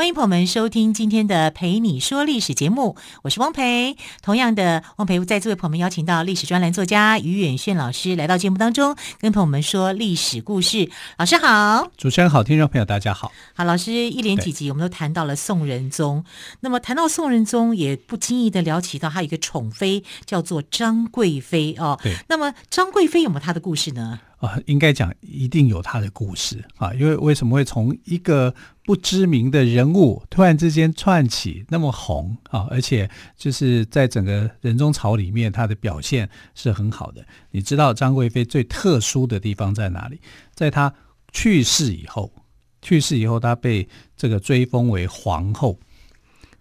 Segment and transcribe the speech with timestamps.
[0.00, 3.98] 欢迎朋友们收听今天的《陪你说历史》节目，我是汪培。
[4.22, 10.90] 同样的，汪培再次为朋友们邀请到历史专栏作家于远炫老师来到节目当中，跟朋友们说历史故事。
[11.18, 13.30] 老师好，主持人好，听众朋友大家好。
[13.52, 16.24] 好，老师一连几集我们都谈到了宋仁宗，
[16.60, 22.00] 那么谈到宋仁宗，也不经意的聊起到他有一个宠妃叫做张贵妃哦。
[22.02, 24.20] 对，那么张贵妃有没有她的故事呢？
[24.40, 32.66] 啊，应该讲一定有他的故事啊，因为为什么会从一个不知名的人物突然之间窜起那么红啊？
[32.70, 37.22] 而且就是在整个人中朝里面，他的表现是很好的。
[37.50, 40.18] 你知道张贵妃最特殊的地方在哪里？
[40.54, 40.92] 在她
[41.32, 42.32] 去世以后，
[42.80, 45.78] 去世以后，她被这个追封为皇后，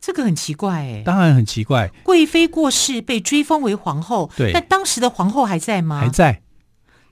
[0.01, 6.01] 这个很奇怪哎，当然很奇怪，贵妃过世被追封为皇后，对，但当时的皇后还在吗？
[6.01, 6.41] 还在。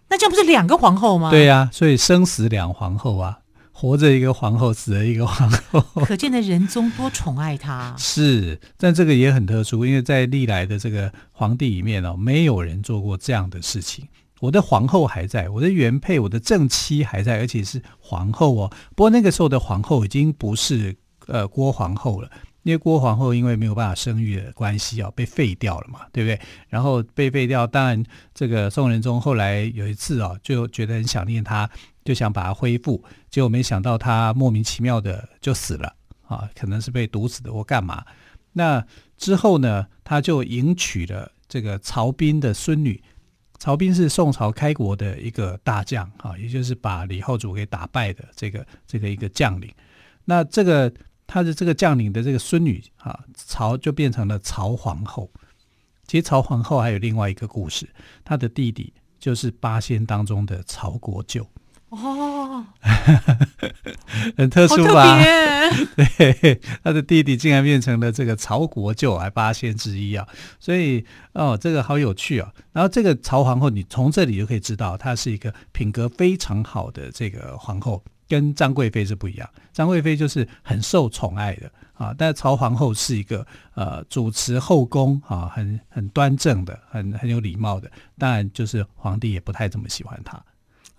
[0.10, 1.30] 那这样不是两个皇后吗？
[1.30, 3.40] 对呀、啊，所以生死两皇后啊，
[3.72, 5.82] 活着一个皇后，死了一个皇后。
[6.06, 7.94] 可见的仁宗多宠爱她。
[7.98, 14.08] 是，但这个也很特殊，因为在历来的这个皇帝里面哦，没有人做过这样的事情。
[14.40, 18.72] 我的皇后还在，我的原配，我的正妻还在，而且是皇后哦。
[18.96, 22.30] 不过那个时候的皇后已经不是呃郭皇后了。
[22.68, 26.38] 因为郭皇后因为没有办法生育的关系啊，被废掉了嘛，对不对？
[26.68, 31.70] 然后被废掉，当然这个宋仁宗后来有一次啊，就觉得很想念她，
[32.04, 35.96] 就想把她恢复，结果没想到她莫名其妙的就死了
[36.28, 38.04] 啊，可能是被毒死的或干嘛。
[38.52, 38.86] 那
[39.16, 43.02] 之后呢，他就迎娶了这个曹彬的孙女，
[43.60, 49.74] 曹彬是宋朝开国的一个大将啊，也就是把李后主给打败的这个这个一个将领。
[50.26, 50.92] 那这个。
[51.28, 55.30] 他的这个将领的这个孙女啊，曹就变成了曹皇后。
[56.08, 57.88] 其实曹皇后还有另外一个故事，
[58.24, 61.46] 她的弟弟就是八仙当中的曹国舅。
[61.90, 62.66] 哦，
[64.36, 65.18] 很特殊吧？
[65.96, 70.28] 对，他的弟弟竟然变成了这个曹国舅，还八仙之一啊！
[70.60, 72.54] 所以哦，这个好有趣啊。
[72.74, 78.04] 然后这个曹皇后，你从这里就可以知道，她是一个品格非常好的这个皇后。
[78.28, 90.44] 跟张贵妃是不一样，张贵妃就是很受宠爱的啊，但曹皇后是一个呃主持后宫啊，很很端正的，很很有礼貌的，当然就是皇帝也不太这么喜欢她，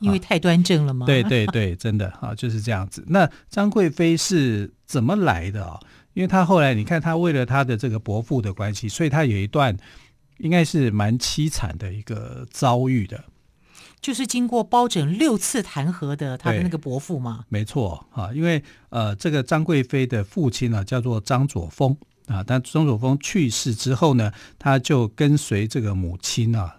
[0.01, 1.07] 因为太端正了吗？
[1.07, 3.05] 对对对，真的啊，就是这样子。
[3.09, 5.79] 那张贵妃是怎么来的啊？
[6.15, 9.77] 因为她后来你看，她为了她的这个伯父的关系，所以她有一段
[10.39, 13.23] 应该是蛮凄惨的一个遭遇的。
[14.01, 17.45] 就是经过包拯六次弹劾的他的那个伯父吗？
[17.49, 26.77] 没错啊，因为呃，这个张贵妃的父亲呢叫做张佐峰啊，但张佐峰去世之后呢，他就跟随这个母亲啊，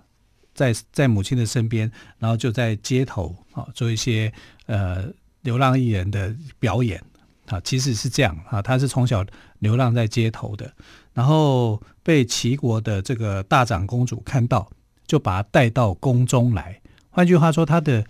[0.53, 4.31] 在在母亲的身边，然后就在街头啊做一些
[4.67, 5.05] 呃
[5.41, 7.03] 流浪艺人的表演
[7.47, 9.25] 啊，其实是这样啊，他是从小
[9.59, 10.71] 流浪在街头的，
[11.13, 14.71] 然后被齐国的这个大长公主看到，
[15.05, 16.79] 就把他带到宫中来。
[17.19, 18.07] 换句话说，他的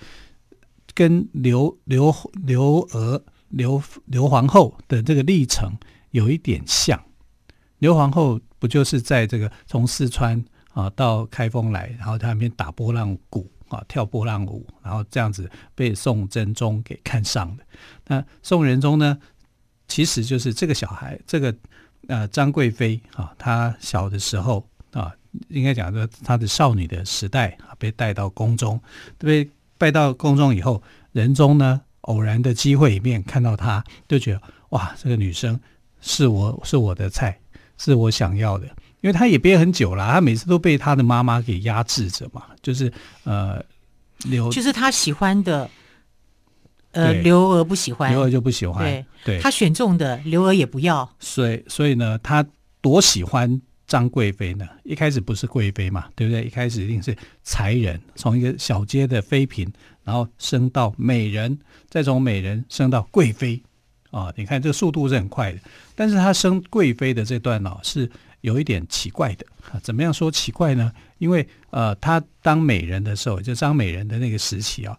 [0.94, 2.14] 跟刘刘
[2.46, 5.76] 刘娥刘刘皇后的这个历程
[6.12, 7.04] 有一点像。
[7.80, 17.64] 刘皇后不就是在这个从四川啊到开封来，然后在那边打波浪鼓啊，跳波浪舞，然后这样子被宋真宗给看上的。
[18.06, 19.18] 那宋仁宗呢，
[19.88, 21.56] 其实就是这个小孩，这个
[22.08, 24.69] 呃张贵妃啊，她小的时候。
[25.50, 28.82] 应该讲说，她的少女的时代啊，被带到宫中，
[29.18, 29.48] 被
[29.78, 30.82] 带到宫中以后，
[31.12, 35.60] 仁宗呢偶然的机会里面看到她，就觉得哇，这个女生
[36.02, 37.40] 是我是我的菜，
[37.78, 38.66] 是我想要的。
[39.02, 42.92] 因为她也憋很久了，她每次都被她的妈妈给压制着嘛，就是
[43.24, 43.64] 呃
[44.26, 45.70] 刘，就是她喜欢的，
[46.92, 52.44] 呃刘娥不喜欢，刘娥就不喜欢，对，对她选中的刘娥也不要，所以所以呢，她
[52.82, 53.62] 多喜欢。
[53.90, 56.44] 张贵妃呢，一开始不是贵妃嘛，对不对？
[56.44, 59.68] 一开始一定是才人，从一个小街的妃嫔，
[60.04, 61.58] 然后升到美人，
[61.90, 63.62] 再从美人升到贵妃，
[64.12, 65.60] 啊，你看这速度是很快的。
[65.96, 68.08] 但是她升贵妃的这段呢、哦，是
[68.42, 69.46] 有一点奇怪的。
[69.82, 70.94] 怎么样说奇怪呢？
[71.18, 74.96] 因为呃，她当美人的时候，就张美人的那个时期啊，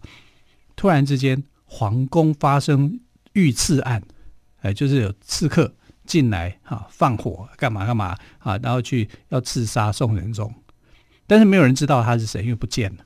[0.75, 2.99] 突然之间皇宫发生
[3.31, 4.03] 遇刺案，
[4.59, 5.73] 哎，就是有刺客。
[6.05, 8.57] 进来哈、啊，放火干嘛干嘛啊？
[8.63, 10.53] 然后去要刺杀宋仁宗，
[11.27, 13.03] 但是没有人知道他是谁，因为不见了，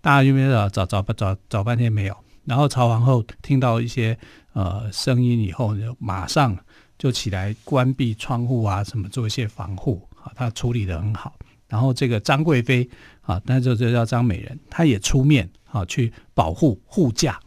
[0.00, 2.16] 大家就没找找找找找半天没有。
[2.44, 4.18] 然后曹皇后听到一些
[4.52, 6.56] 呃声音以后，就马上
[6.98, 11.34] 就起来关闭窗户啊，什么做一些防护啊，她处理的很好。
[11.68, 12.90] 然后这个张贵妃
[13.20, 17.38] 啊，那就就叫张美人，她也出面啊去保护护驾。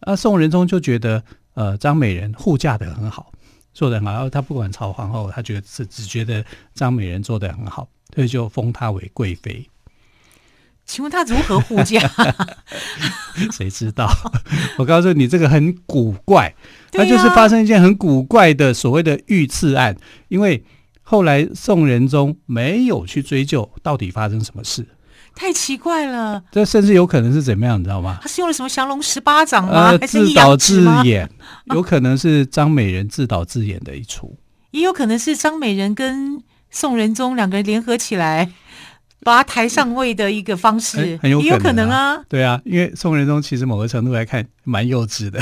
[0.00, 1.22] 啊，宋仁宗就觉得
[1.54, 3.32] 呃张美人护驾的很好，
[3.74, 4.12] 做得很好。
[4.12, 6.42] 然后他不管曹皇后，他觉得只只觉得
[6.72, 7.86] 张美人做得很好。
[8.14, 9.68] 所以就封她为贵妃。
[10.86, 11.98] 请问她如何护驾？
[13.50, 14.08] 谁知道？
[14.78, 16.54] 我告诉你，这个很古怪。
[16.92, 19.96] 它就是发生一件很古怪的所谓的遇刺案，
[20.28, 20.62] 因为
[21.02, 24.86] 后来宋仁宗没有去追究到底发生什么事，
[25.34, 26.42] 太奇怪了。
[26.52, 28.18] 这甚至有可能是怎么样，你知道吗？
[28.22, 29.90] 他是用了什么降龙十八掌吗？
[29.90, 31.28] 呃、还是自导自演？
[31.66, 34.36] 有可能是张美人自导自演的一出，
[34.70, 36.42] 也有可能是张美人跟。
[36.76, 38.50] 宋仁宗两个人联合起来，
[39.22, 42.20] 把他抬上位的一个方式，很，很有啊，也有可能啊。
[42.28, 45.38] 对啊，因为宋仁宗其实某个程度来看蛮幼稚的，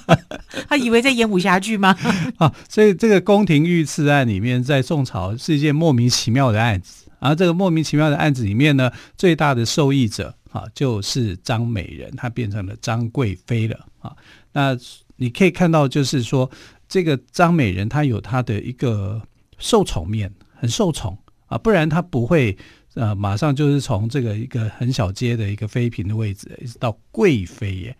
[0.66, 1.94] 他以为在演武侠剧吗？
[2.38, 7.04] 啊，所以这个宫廷御赐案里面，在宋朝是一件莫名其妙的案子。
[7.22, 14.14] 而这个莫名其妙的案子里面呢，最大的受益者啊，就是张美人，她变成了张贵妃了啊。
[14.52, 14.76] 那
[15.16, 16.50] 你可以看到，就是说
[16.88, 19.22] 这个张美人，她有她的一个
[19.58, 20.32] 受宠面。
[20.54, 22.56] 很受宠啊，不然她不会
[22.94, 27.96] 呃马上就是从这个一个很小阶的一个妃嫔的位置，一直到贵妃耶。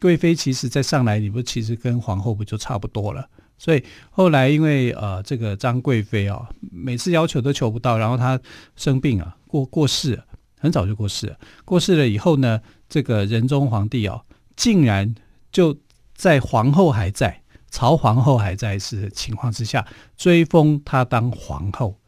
[0.00, 3.28] 贵妃其实在上来，你不其实跟皇后不就差不多了？
[3.58, 8.38] 所以后来因为呃这个张贵妃啊，每次要求都求不到，然后她
[8.76, 10.22] 生病啊，过过世，
[10.60, 11.38] 很早就过世了。
[11.64, 14.22] 过世了以后呢，这个仁宗皇帝哦，
[14.56, 15.14] 竟然
[15.50, 15.76] 就
[16.14, 19.86] 在皇后还在，曹皇后还在世的情况之下，
[20.16, 21.98] 追封她当皇后。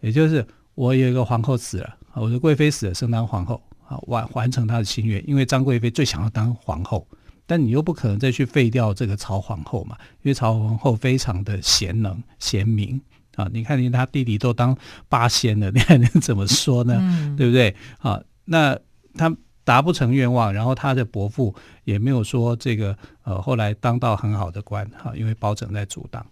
[0.00, 5.22] 也就是我有一个皇后死了，我的贵妃死了，升当皇后，啊，完完成她的心愿。
[5.28, 7.06] 因为张贵妃最想要当皇后，
[7.46, 13.00] 但你又不可能再去废掉这个曹皇后嘛，因为曹皇后非常的贤能贤明
[13.36, 13.48] 啊。
[13.52, 14.76] 你看，连他弟弟都当
[15.08, 16.96] 八仙了， 你还能怎么说呢？
[17.00, 17.74] 嗯、对不对？
[17.98, 18.78] 啊，那
[19.14, 19.34] 他
[19.64, 21.54] 达不成愿望，然后他的伯父
[21.84, 26.24] 也没有说这个呃，后来当到很好的官哈，因为包拯在阻挡。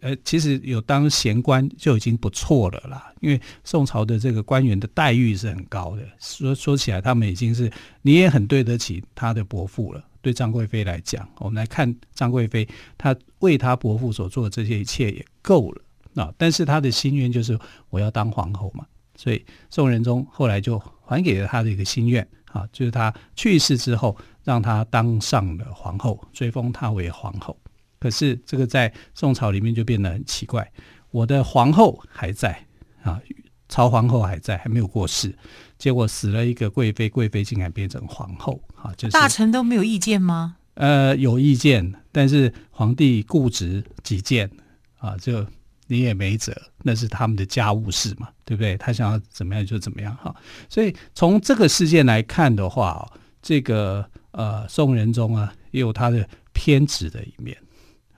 [0.00, 6.02] 呃，其实有当闲官就已经不错了啦，因为宋朝的这个官员的待遇是很高的。
[6.18, 7.70] 说说起来，他们已经是
[8.02, 10.04] 你也很对得起他的伯父了。
[10.20, 12.68] 对张贵妃来讲，我们来看张贵妃，
[12.98, 15.82] 她为她伯父所做的这些一切也够了
[16.16, 16.34] 啊。
[16.36, 17.58] 但是她的心愿就是
[17.88, 18.84] 我要当皇后嘛，
[19.14, 27.56] 所以宋仁宗后来就还给了她的一个心愿啊，就是她去世之后，让她当上了皇后，追封她为皇后。
[27.98, 30.70] 可是这个在宋朝里面就变得很奇怪，
[31.10, 32.64] 我的皇后还在
[33.02, 33.20] 啊，
[33.68, 35.34] 曹皇后还在，还没有过世，
[35.78, 38.92] 结果死了一个贵妃，贵妃竟然变成皇后啊！
[38.96, 40.56] 就是大臣都没有意见吗？
[40.74, 44.50] 呃，有意见，但是皇帝固执己见
[44.98, 45.44] 啊，就
[45.86, 48.76] 你也没辙，那是他们的家务事嘛，对不对？
[48.76, 50.34] 他想要怎么样就怎么样哈。
[50.68, 53.10] 所以从这个事件来看的话，
[53.42, 57.56] 这个呃宋仁宗啊，也有他的偏执的一面。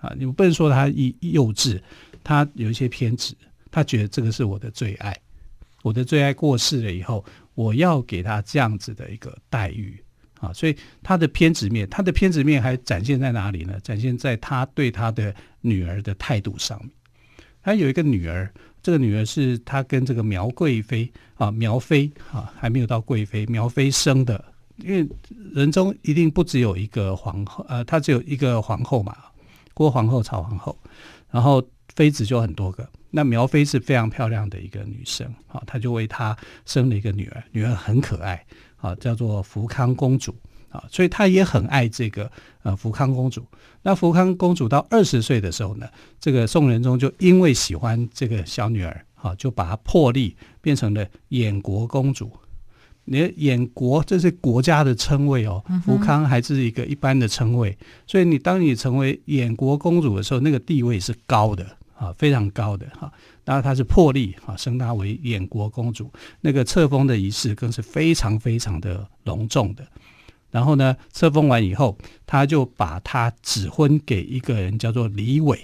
[0.01, 1.81] 啊，你不能说他幼幼稚，
[2.25, 3.35] 他有一些偏执，
[3.71, 5.17] 他觉得这个是我的最爱，
[5.83, 10.03] 我的最爱过世了以后，我要给他这样子的一个待遇
[10.41, 13.79] 啊，所以他的偏执面，他的偏执面还展现在哪里呢？
[13.81, 16.91] 展现在他对他的女儿的态度上面。
[17.63, 18.51] 他有一个女儿，
[18.83, 24.43] 这个女儿是他跟这个苗贵妃啊，苗妃啊，还没有到贵妃，苗妃生的，
[24.79, 25.07] 因为
[25.53, 29.15] 人中一定不只有一个皇后，呃，他只有一个皇后嘛。
[29.81, 30.77] 郭皇后、曹皇后，
[31.31, 32.87] 然后妃子就很多个。
[33.13, 38.45] 那苗妃是非常漂亮的一个女生，啊，她就为她生了一个女儿，女儿很可爱，
[38.77, 40.37] 啊，叫做福康公主，
[40.69, 42.31] 啊，所以她也很爱这个
[42.63, 43.43] 呃福康公主。
[43.81, 45.89] 那福康公主到二十岁的时候呢，
[46.21, 52.31] 这个宋仁宗就因为喜欢这个小女儿，啊，就把她破例变成了衍国公主。
[53.13, 55.61] 你的衍国，这是国家的称谓哦。
[55.85, 57.77] 福康还是一个一般的称谓，
[58.07, 63.13] 所以你当你成为演国公主的时候，那个地位是高的啊，非常高的哈。
[63.45, 66.09] 然后她是破例啊，升她为演国公主，
[66.41, 69.85] 那个册封的仪式更是非常非常的隆重的。
[70.53, 75.59] 然后呢，册封完以后，他就把她指婚给一个人，叫做李伟。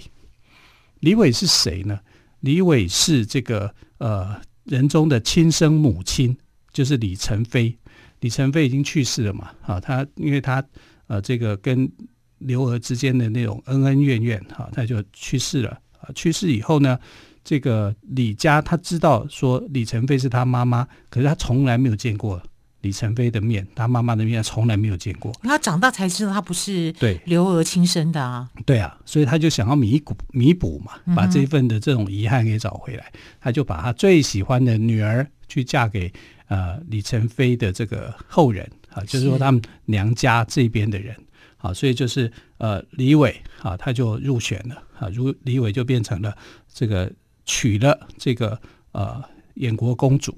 [0.99, 2.01] 李伟是谁呢？
[2.41, 6.37] 李伟是这个呃仁宗的亲生母亲。
[6.77, 7.75] 就是李成飞，
[8.19, 9.49] 李成飞已经去世了嘛？
[9.63, 10.63] 啊，他因为他
[11.07, 11.91] 呃，这个跟
[12.37, 15.71] 刘娥之间的那种恩恩怨怨，哈，他就去世了。
[15.99, 16.99] 啊，去世以后呢，
[17.43, 22.39] 这个李家他知道说李成飞是他妈妈，可是他从来没有见过
[22.81, 25.33] 李成飞的面，他妈妈的面从来没有见过。
[25.41, 28.47] 他长大才知道他不是对刘娥亲生的啊。
[28.67, 33.09] 对啊，所以他就想要弥补弥补嘛，把这份的这种遗憾给找回来。
[33.15, 36.13] 嗯、他就把他最喜欢的女儿去嫁给
[36.47, 41.15] 呃李宸妃的这个后人啊，就是说他们娘家这边的人。
[41.59, 46.37] 啊，所以就是呃，李伟啊，他就入选了啊，如李伟就变成了
[46.71, 47.11] 这个
[47.45, 48.61] 娶了这个
[48.91, 49.23] 呃
[49.55, 50.37] 燕国公主。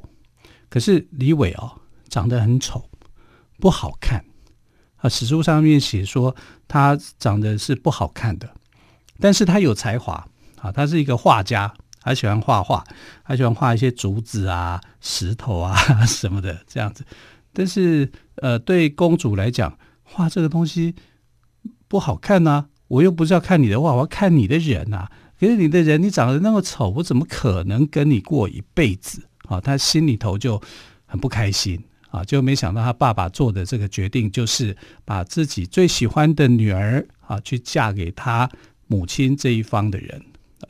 [0.69, 1.73] 可是李伟哦，
[2.07, 2.89] 长得很丑，
[3.59, 4.23] 不好看
[4.95, 5.09] 啊。
[5.09, 6.33] 史书上面写说
[6.69, 8.49] 他长得是不好看的，
[9.19, 10.25] 但是他有才华
[10.55, 11.73] 啊，他是一个画家，
[12.09, 12.83] 他喜欢画画，
[13.23, 15.75] 他喜欢画一些竹子啊、石头啊
[16.07, 17.05] 什么的这样子。
[17.53, 20.95] 但是呃，对公主来讲，画这个东西。
[21.87, 25.11] 不好看呐、我又不是要看你的画，我要看你的人呐、啊。
[25.39, 29.59] 可是你的人，你长得那么丑，我怎么可能跟你过一辈子啊？
[29.59, 30.61] 他心里头就
[31.07, 38.47] 很不开心啊，就没想到他爸爸做的这个决定，就是把自己最喜欢的女儿啊，去嫁给他
[38.85, 40.21] 母亲这一方的人，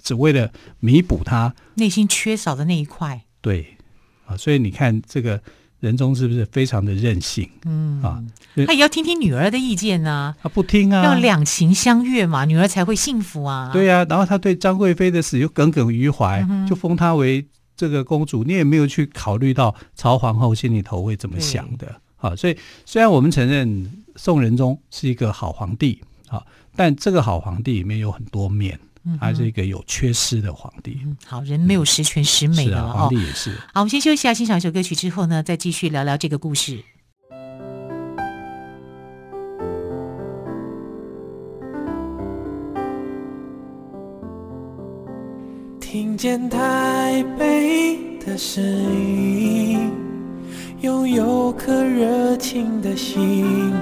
[0.10, 3.22] 只为了弥补他内心缺少的那一块。
[3.42, 3.78] 对
[4.26, 5.40] 啊，所以你看这个。
[5.82, 7.50] 仁宗是不是非常的任性？
[7.64, 8.22] 嗯啊，
[8.68, 10.36] 他也要听听女儿的意见呢、啊。
[10.44, 13.70] 他不听啊，要两情相悦嘛，女儿才会幸福啊。
[13.72, 17.48] 对啊，然后他对张贵妃的死又耿耿于怀，嗯、就封她为
[17.78, 18.44] 这个公主。
[18.44, 22.36] 你也没有去考虑到曹皇后心里头会怎么想的啊。
[22.36, 26.44] 所以虽然我们承认宋仁宗是一个好皇帝啊，
[26.76, 28.78] 但这个好皇帝里面有很多面。
[29.20, 31.00] 他是一个有缺失的皇帝。
[31.04, 33.52] 嗯，好，人没有十全十美的了、嗯啊、皇帝也是。
[33.74, 36.84] 好，我们先休息一下，欣赏一首歌曲之后呢，再继续聊聊这个故事。
[45.80, 49.92] 听见台北的声音，
[50.82, 53.74] 拥有颗热情的心，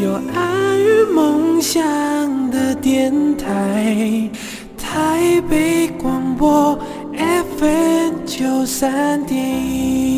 [0.00, 1.80] 有爱与梦想
[2.50, 4.28] 的电台，
[4.76, 6.76] 台北广播
[7.16, 10.11] FM 九三点一。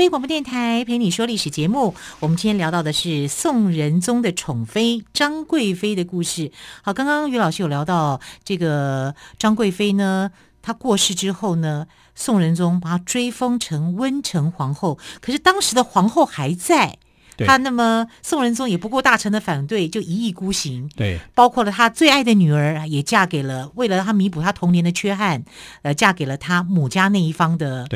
[0.00, 6.50] 北广播电台陪你说历史节目，我们今天聊到的是宋仁宗的宠妃张贵妃的故事。
[6.80, 10.30] 好，刚刚于老师有聊到这个张贵妃呢，
[10.62, 14.98] 她过世之后呢，宋仁宗把她追封成温成皇后。
[15.20, 16.96] 可是当时的皇后还在，
[17.36, 20.88] 她那么宋仁宗也不顾大臣的反对，就一意孤行。
[20.96, 25.44] 对，包括了他最爱的女儿也嫁给了，为了他弥补他童年的缺憾，
[25.82, 27.86] 呃，嫁给了他母家那一方的。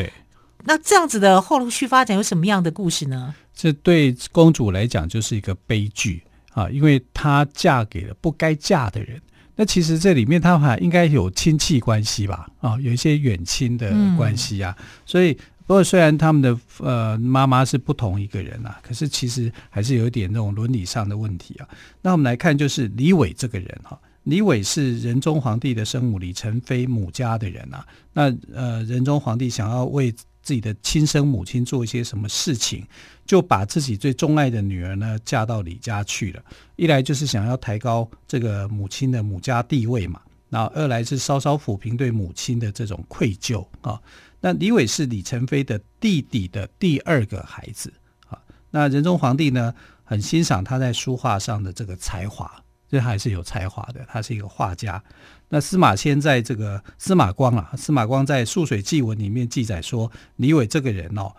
[0.66, 3.34] 那这样子的后续发展有什么样的故事呢？
[3.54, 9.20] 这对公主来讲就是一个悲剧啊，因为她嫁给了不该嫁的人。
[9.56, 12.48] 那其实这里面她还应该有亲戚关系吧？
[12.60, 14.76] 啊，有一些远亲的关系啊。
[15.06, 15.32] 所以，
[15.66, 21.68] 不过虽然他们的呃妈妈是不同一个人啊，可是其实还是有一点那种伦理上的问题啊。
[22.02, 27.86] 那我们来看，就是李伟这个人哈、李伟是仁宗皇帝的生母李宸妃母家的人啊。
[28.12, 30.12] 那呃，仁宗皇帝想要为
[30.44, 32.86] 自己的亲生母亲做一些什么事情，
[33.24, 36.44] 就把自己最钟爱的女儿呢嫁到李家去了。
[36.76, 40.20] 一来就是想要抬高这个母亲的母家地位嘛，
[40.50, 43.98] 然后二来是稍稍抚平对母亲的这种愧疚啊。
[44.40, 47.90] 那李伟是李宸妃的弟弟的第二个孩子
[48.28, 48.38] 啊。
[48.70, 49.74] 那仁宗皇帝呢
[50.04, 55.02] 很欣赏他在书画上的这个才华，这还是有才华的，他是一个画家。
[55.48, 61.32] 那司马迁在这个司马光啊，司马光在《涑水记文》里面记载说，李伟这个人哦，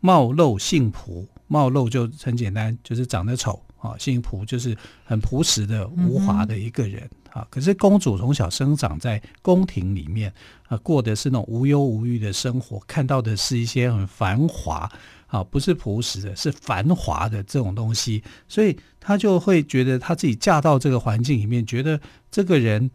[0.00, 7.46] 貌陋性朴，貌陋就很简单，就是长得丑啊；性朴就是很朴实的、无华的一个人啊。
[7.50, 10.32] 可是公主从小生长在宫廷里面
[10.68, 14.90] 啊，过的是那种无忧无虑的生活，看到的是一些很繁华
[15.30, 21.98] 啊，不是朴实的，是繁华的这种东西，所以她就会觉得她自己嫁到这个环境里面，觉得
[22.30, 22.90] 这个人。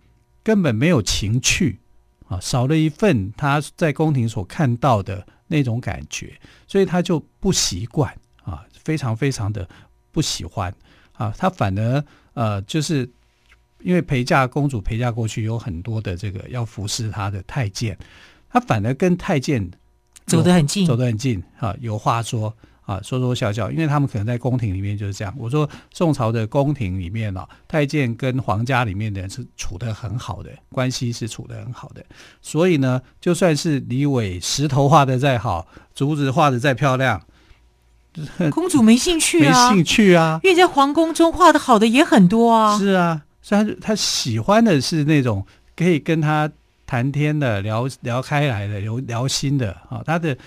[0.46, 1.80] 根本没有情趣
[2.28, 9.68] 啊，少了一份他在宫廷所看到的那种感觉，所以他就不习惯啊，非常非常的
[10.12, 10.72] 不喜欢
[11.14, 11.34] 啊。
[11.36, 13.10] 他反而呃，就是
[13.80, 17.98] 因为陪嫁公主陪嫁过去有很多的这个要服侍他的太监，
[18.48, 19.68] 他反而跟太监
[20.26, 25.34] 走得很近，走得很近啊，有话说啊，说说笑笑，因为他们可能在宫廷里面就是这样。
[25.38, 32.04] 我说宋朝的宫廷里面啊，太监跟皇家里面的人是处得很好的，关系是处得很好的。
[32.42, 37.22] 所以呢，就算是李伟石头画的再好，竹子画的再漂亮，
[38.52, 42.78] 公主没兴趣啊，没兴趣啊，因为在皇宫中画的好的也很多啊。
[42.78, 46.50] 是啊，所以他他喜欢的是那种可以跟他
[46.86, 50.38] 谈天的、聊聊开来的、聊聊心的啊，他的。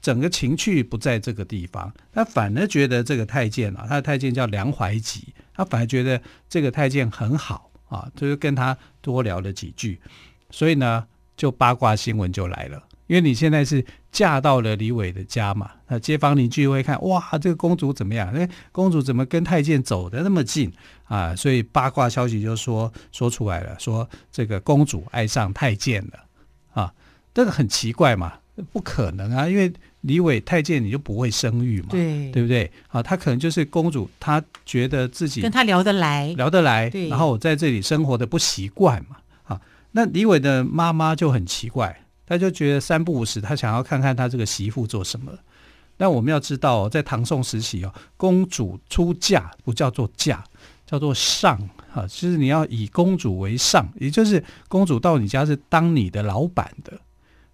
[0.00, 9.98] 整个情趣不在这个地方，他反而觉得这个太监啊，他的太监叫梁怀吉，他反而觉得这个太监很好啊，就是跟他多聊了几句，
[10.50, 11.06] 所以呢，
[11.36, 12.82] 就八卦新闻就来了。
[13.06, 18.32] 因为你现在是嫁到了李伟的家嘛，那街坊邻居会看，哇，这个公主怎么样？
[18.32, 20.72] 那，公主怎么跟太监走的那么近
[21.04, 21.34] 啊？
[21.36, 26.94] 所以八卦消息就说说出来了，说这个公主爱上太监了啊，
[27.32, 28.34] 这个很奇怪嘛。
[28.72, 32.70] 不可能啊，因为李伟太监你就不会生育嘛，对，对不对？
[32.86, 45.32] 啊，他可能就是公主，她觉得自己跟他聊得来，聊得来，然后我在这里生活的不习惯嘛，啊，那李伟的妈妈就很奇怪，她就觉得三不五时，他想要看看他这个媳妇做什么。
[45.96, 50.42] 那我们要知道哦，在唐宋时期哦，公主出嫁不叫做嫁，
[50.84, 51.56] 叫做上
[51.92, 56.92] 啊，就是你要以公主为上，也就是公主到你家是当你的老板的。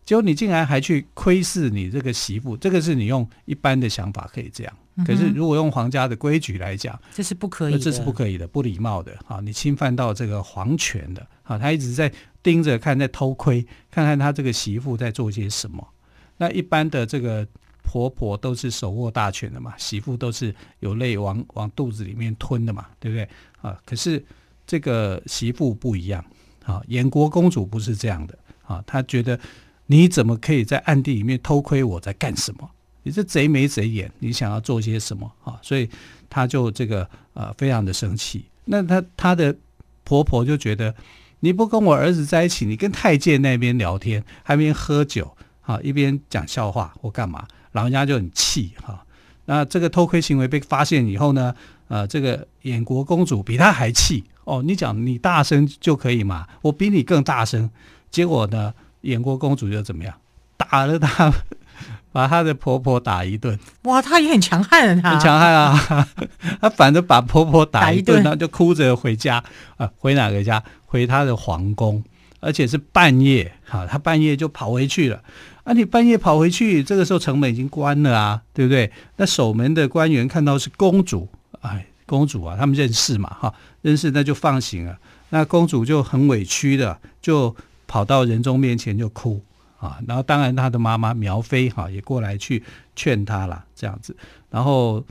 [0.03, 9.39] 结果你竟然还去窥视你这个媳妇，这个是你用一般的想法可以这样，嗯、可是如果用皇家的规矩来讲，这是不可以的，这是不可以的，不礼貌的啊！
[9.41, 11.59] 你侵犯到这个皇权的啊！
[11.59, 12.11] 他一直在
[12.43, 15.87] 盯着看，在偷窥，看看他这个媳妇在做些什么。
[16.37, 17.47] 那一般的这个
[17.83, 23.29] 婆婆都是手握大权的嘛，媳妇都是有泪往往肚子里面吞的嘛，对不对
[23.61, 23.79] 啊？
[23.85, 24.25] 可是
[24.67, 26.25] 这个媳妇不一样
[26.65, 29.39] 啊，延国公主不是这样的啊，她觉得。
[29.93, 32.71] 你怎么可以在暗地里面偷窥我在干什么？
[33.03, 35.59] 你这贼眉贼眼，你想要做些什么啊？
[35.63, 35.91] 所以
[36.29, 38.45] 他就这个呃非常的生气。
[38.67, 39.53] 那他他的
[40.05, 40.95] 婆婆就觉得
[41.41, 49.05] 你不跟我儿子在一起，你跟太监那边聊天，还一边喝酒啊，一边讲笑话或干嘛，老人家就很气哈。
[49.47, 51.55] 那这个偷窥行为被发现以后呢，
[51.89, 54.63] 呃，这个衍国公主比他还气哦。
[54.63, 57.69] 你讲你大声就可以嘛，我比你更大声。
[58.11, 58.73] 结果呢？
[59.03, 60.15] 衍国公主就怎么样，
[60.59, 61.33] 打了她，
[62.13, 63.59] 把她的婆婆打一顿。
[63.83, 66.09] 哇，她也很强悍啊，她很强悍啊！
[66.61, 69.43] 她反正把婆婆打一顿，然后就哭着回家
[69.77, 70.63] 啊，回哪个家？
[70.87, 72.03] 回她的皇宫，
[72.41, 75.23] 而且是半夜哈，她半夜就跑回去了。
[75.65, 78.91] 啊，你半夜跑回去，这个时候城门已经关了啊，对不对？
[79.17, 81.29] 那守门的官员看到是公主，
[81.61, 84.97] 哎，公主啊，他们认识嘛，哈，认识那就放行了。
[85.29, 87.55] 那公主就很委屈的就。
[87.93, 89.43] 跑到仁宗面前就哭
[89.81, 92.63] 啊，然后当然他的妈妈苗飞哈也过来去
[92.95, 94.15] 劝他了，这样子，
[94.51, 95.03] 然后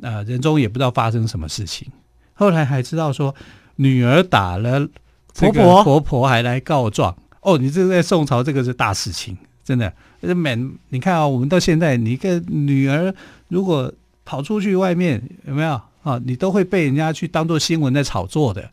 [0.00, 1.86] 呃仁宗也不知道发生什么事情，
[2.32, 3.34] 后来还知道说
[3.76, 4.88] 女儿打了
[5.34, 7.14] 婆婆，婆婆还来告状。
[7.42, 13.14] 哦，你这个在宋朝这个是大事情，真的，这满你看啊，我们到现在你一个女儿
[13.48, 13.92] 如果
[14.24, 15.78] 跑出去外面有没有？
[16.02, 18.70] 啊，你都会被人家去当做新闻在炒作的，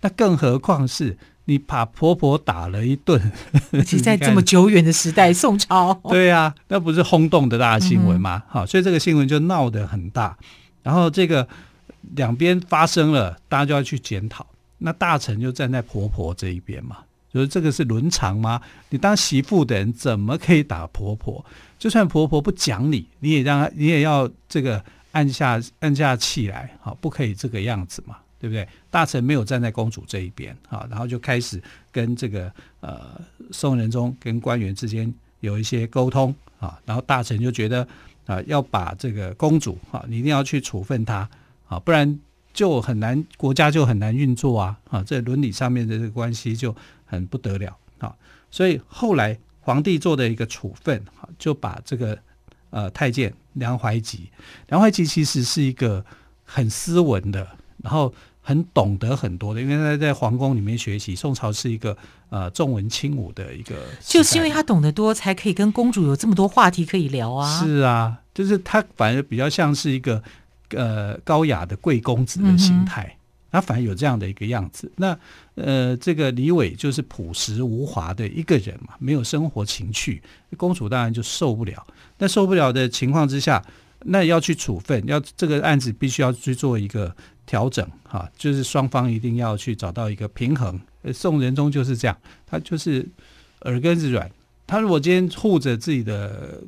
[0.00, 1.18] 那更何况是。
[1.46, 3.32] 你把婆婆打了一顿，
[3.72, 8.42] 而且在这么久远的时代，宋朝， 对呀、啊，那不是轰动的大新闻吗？
[8.48, 10.36] 好、嗯，所以这个新闻就闹得很大，
[10.82, 11.46] 然后这个
[12.14, 14.46] 两边发生了，大家就要去检讨。
[14.78, 16.98] 那大臣就站在婆婆这一边嘛，
[17.32, 18.60] 就是这个是伦常吗？
[18.90, 21.44] 你当媳妇的人怎么可以打婆婆？
[21.78, 28.16] 就算婆婆不讲理，你也让她，你也要这个按下按下气来，好，不可以这个样子嘛。
[28.42, 28.68] 对不对？
[28.90, 33.20] 大臣没有站在公主这一边啊，然后就开始跟这个呃
[33.52, 37.86] 宋仁宗跟官员之间有一些沟通啊，然后大臣就觉得
[38.26, 41.30] 啊要把这个公主啊，你一定要去处分她
[41.68, 42.18] 啊，不然
[42.52, 46.74] 就很难，国家就很难运作啊啊，这伦理上面的这个关系就
[47.04, 48.12] 很不得了啊，
[48.50, 52.18] 所以后来皇帝做的一个处分啊，就把这个
[52.70, 54.28] 呃太监梁怀吉，
[54.66, 56.04] 梁怀吉其实是一个
[56.42, 58.12] 很斯文的，然后。
[58.44, 61.14] 很懂得很多的，因为他在皇宫里面学习。
[61.14, 61.96] 宋朝是一个
[62.28, 67.60] 呃重文轻武的一个，就是因为他懂得多，才可以跟公主有这么多话题可以聊啊。
[67.60, 70.20] 是啊，就是他反而比较像是一个
[70.70, 73.18] 呃高雅的贵公子的心态，嗯、
[73.52, 74.90] 他反而有这样的一个样子。
[74.96, 75.16] 那
[75.54, 80.20] 呃，这个李伟就是朴实无华的一个人嘛，没有生活情趣，
[80.56, 81.86] 公主当然就受不了。
[82.18, 83.62] 那受不了的情况之下，
[84.04, 87.14] 那要去处分，要这个案子必须要去做一个。
[87.44, 90.80] 调整哈，就是双方一定要去找到一个平衡。
[91.12, 93.06] 宋仁宗就是这样，他就是
[93.62, 94.30] 耳根子软。
[94.64, 96.62] 他如果今天护着自己的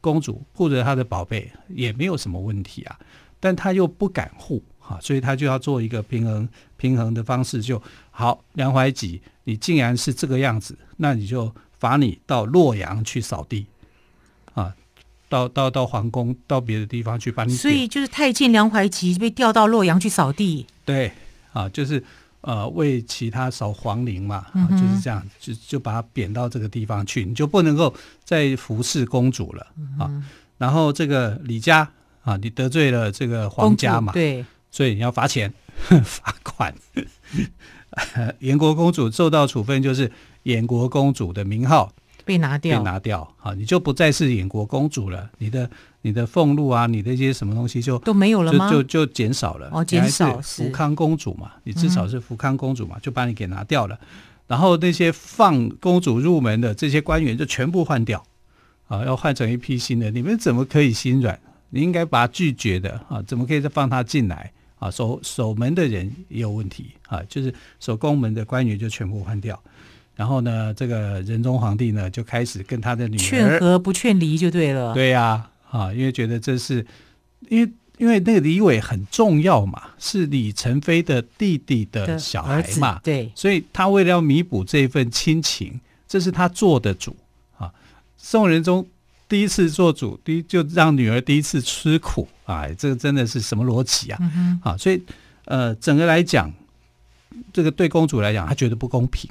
[0.00, 2.96] 公主护着他的宝贝也没有什么问题啊，
[3.40, 8.42] 但他又不敢护啊，所以他就要做一个平衡平衡的方式，就好。
[8.52, 13.66] 梁怀吉，你竟然是这个样子，那你就罚你到洛阳去扫地，
[15.30, 17.54] 到到到皇宫，到别的地方去把你。
[17.54, 20.66] 所以就是太监梁怀吉被调到洛阳去扫地。
[20.84, 21.10] 对
[21.54, 22.04] 啊，就是。
[22.42, 29.66] 呃，为其他扫皇陵嘛，啊，就是这样，就就把他贬到这个地方去，你就不能够再服侍公主了
[29.98, 30.10] 啊。
[30.56, 31.86] 然后这个李家
[32.22, 35.52] 啊，你得罪了这个皇家嘛，对，所以你要罚钱、
[36.02, 36.74] 罚款。
[38.40, 40.10] 延国公主受到处分，就是
[40.44, 41.92] 延国公主的名号。
[42.30, 45.28] 被拿掉，被拿掉，好，你就不再是延国公主了。
[45.38, 45.68] 你的
[46.02, 48.70] 你的俸禄啊，你的一些什么东西就都没有了吗？
[48.70, 49.68] 就就就减少了。
[49.72, 51.50] 哦，减少是福康公主嘛？
[51.64, 52.96] 你至少是福康公主嘛？
[53.02, 53.98] 就把你给拿掉了。
[54.46, 58.24] 然后那些放公主入门的这些官员就全部换掉，
[58.86, 60.08] 啊，要换成一批新的。
[60.12, 61.36] 你们怎么可以心软？
[61.70, 64.52] 你应该把他拒绝的啊，怎么可以再放他进来？
[64.78, 69.60] 啊，守守门的人也有问题啊，就是守宫门的官员就全部换掉。
[70.20, 74.92] 然后呢，这个仁宗皇帝呢就开始跟他的女儿劝和不劝离就对了。
[74.92, 76.86] 对呀，啊，因为觉得这是，
[77.48, 87.16] 因为因为那个李伟很重要嘛，是李成妃的弟弟的小孩嘛，对，所以他为了要弥补这一份亲情，这是他做的主
[87.56, 87.72] 啊。
[88.18, 88.86] 宋仁宗
[89.26, 94.18] 第一次做主，第一就让女儿第一次吃苦啊，这个真的是什么逻辑啊？
[94.20, 95.02] 嗯、啊，所以
[95.46, 96.52] 呃，整个来讲，
[97.54, 99.30] 这个对公主来讲，她觉得不公平。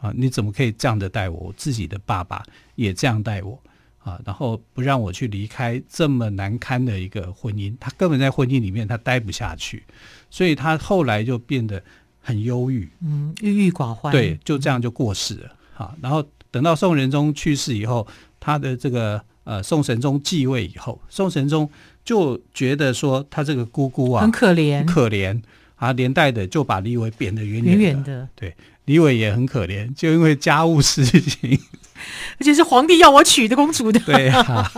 [0.00, 0.12] 啊！
[0.16, 1.48] 你怎么可以这样的待我？
[1.48, 2.42] 我自己的爸爸
[2.76, 3.60] 也这样待我
[3.98, 4.20] 啊！
[4.24, 9.82] 然后不让我去离开这么难堪的一个婚姻，他根本在婚姻里面他待不下去，
[10.30, 11.82] 所以他后来就变得
[12.20, 14.12] 很忧郁，嗯，郁郁寡欢。
[14.12, 15.52] 对，就这样就过世了。
[15.76, 18.06] 啊，然后等到宋仁宗去世以后，
[18.38, 21.68] 他的这个呃宋神宗继位以后，宋神宗
[22.04, 25.40] 就觉得说他这个姑姑啊很可怜，可怜
[25.76, 28.56] 啊，连带的就把李伟贬得远远的，远远的，对。
[28.88, 31.60] 李伟也很可怜，就因为家务事情，
[32.40, 34.00] 而且是皇帝要我娶的公主的。
[34.00, 34.72] 对 啊，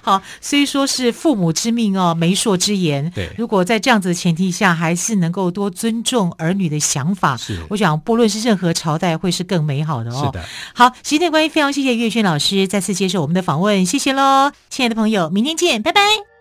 [0.00, 3.10] 好，虽说是父母之命哦，媒妁之言。
[3.12, 10.26] 对，如果在这样子的前提下，还是能够多尊重儿女的想法，是，我想不论是任何朝代，会是更美好的哦。
[10.26, 16.31] 是的，好，时间关系，非常谢谢岳轩老师再次接受我们的访问，谢谢喽，亲爱的朋友，明天见，拜拜。